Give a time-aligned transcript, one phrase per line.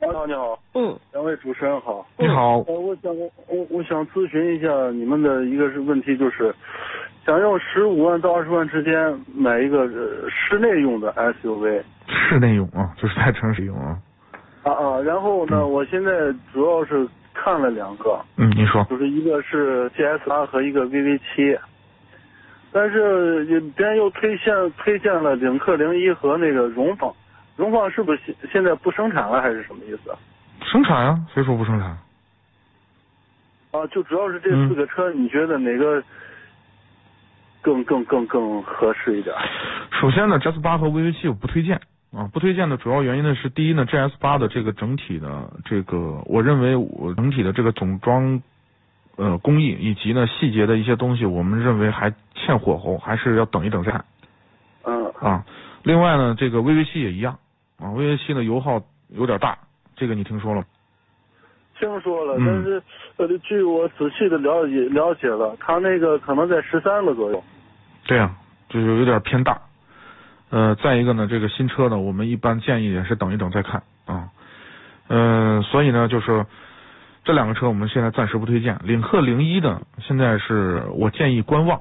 [0.00, 3.14] 你好，你好，嗯，两位主持人好，你好，呃，我想
[3.48, 6.54] 我我想咨询一下你们的一个是问题，就是
[7.26, 8.92] 想要十五万到二十万之间
[9.34, 9.86] 买一个
[10.30, 13.98] 室内用的 SUV，室内用啊，就是在城市用啊，
[14.62, 16.10] 啊啊，然后呢，我现在
[16.50, 21.58] 主要是看了两个，嗯，你说，就是一个是 GS 八和一个 VV 七，
[22.72, 23.44] 但是
[23.76, 27.12] 别人又推荐推荐了领克零一和那个荣放。
[27.60, 30.16] 荣放是不是现现在不生产了，还是什么意思？
[30.64, 31.88] 生产啊，谁说不生产？
[33.72, 36.02] 啊，就主要是这四个车，你觉得哪个
[37.60, 39.36] 更更更更合适一点？
[40.00, 41.76] 首先呢，GS 八和 VV 七我不推荐
[42.12, 48.40] 啊，不推荐的主要原因呢是，第一呢，GS 八的这个整体的这个，我认为我整体的这个总装
[49.16, 54.04] 呃工艺以及呢细节的一些东西，我们认为还欠火候，还是要等一等再看。
[54.84, 55.12] 嗯。
[55.20, 55.44] 啊，
[55.82, 57.38] 另外呢，这个 VV 七也一样。
[57.80, 59.56] 啊，VV 七的油耗有点大，
[59.96, 60.62] 这个你听说了？
[61.78, 62.82] 听说了，但是
[63.16, 67.42] 呃，据我仔细的了解了解了，它那个可能在十三个左右。
[68.06, 68.30] 对呀，
[68.68, 69.58] 就是有点偏大。
[70.50, 74.28] 呃，再一个呢，这个新车呢，我们一般建议也是等一等再看啊。
[75.08, 76.44] 呃，所以呢，就是
[77.24, 78.78] 这两个车我们现在暂时不推荐。
[78.84, 81.80] 领克零一的现在是我建议观望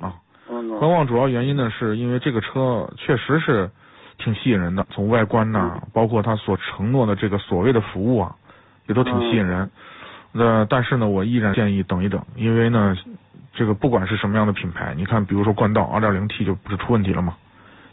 [0.00, 0.14] 啊。
[0.46, 3.70] 观望主要原因呢，是因为这个车确实是。
[4.18, 8.36] 挺吸引人的，从外观呐，包括他所承诺的这个所谓的服务啊，
[8.86, 9.70] 也都挺吸引人。
[10.32, 12.96] 那但是呢，我依然建议等一等，因为呢，
[13.52, 17.36] 这个不管是什么样的品牌，你看，比如说冠道 2.0T 就不是出问题了吗？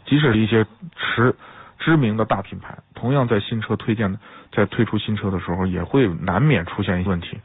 [0.06, 0.64] 即使是一些
[0.96, 1.34] 持
[1.78, 4.18] 知名的大品牌，同样在新车推荐
[4.52, 7.38] 在推出新车的时候，也会难免出现一些问题。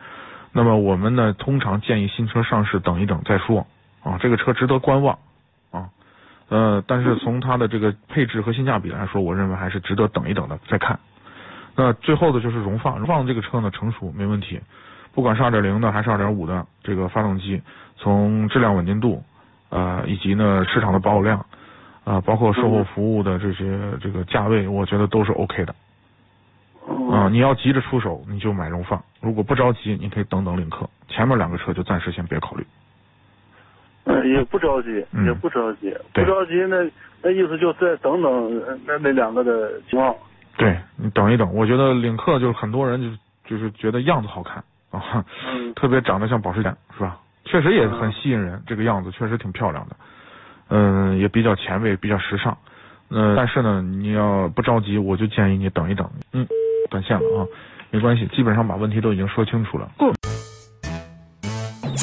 [0.54, 3.68] 那么我们呢，通常建议新车上市等一等再说
[4.02, 5.20] 啊，这个车值得观望。
[6.50, 11.00] 呃，但是从它的这个配置和性价比来说，我认为还是值得等一等的再看。
[11.76, 14.62] 那最后的就是荣放，荣放这个车呢成熟没问题，
[15.14, 17.62] 不管是二点零的还是二点五的这个发动机，
[17.98, 19.24] 从质量稳定度
[19.70, 21.46] 呃以及呢市场的保有量
[22.04, 25.76] 啊，包括售后服务的这些这个价位，我觉得都是 OK 的。
[27.12, 30.88] 啊，你要急着出手，你就买荣放；如果不着急，你可以等等领克。
[31.08, 32.66] 前面两个车就暂时先别考虑。
[34.26, 34.90] 嗯，也不着急，
[35.26, 36.90] 也不着急，不着急，那
[37.22, 40.16] 那意思就再等等那那两个的情况。
[40.58, 43.02] 对你等一等，我觉得领克就是很多人
[43.46, 45.24] 就就是觉得样子好看啊，
[45.76, 47.20] 特别长得像保时捷是吧？
[47.46, 49.96] 确实也很吸引人，这个样子确实挺漂亮的，
[50.70, 52.58] 嗯，也比较前卫，比较时尚。
[53.12, 56.10] 嗯，但是呢，你要不着急，我就建议你等一等。
[56.34, 56.48] 嗯，
[56.90, 57.46] 断线了啊，
[57.92, 59.92] 没关系，基本上把问题都已经说清楚了。